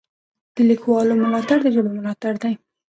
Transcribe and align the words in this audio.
د 0.55 0.57
لیکوالو 0.69 1.13
ملاتړ 1.23 1.57
د 1.63 1.67
ژبې 1.75 1.91
ملاتړ 1.97 2.33
دی. 2.43 2.53